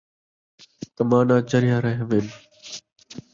[0.95, 2.27] کماناں چڑھیاں رہونیں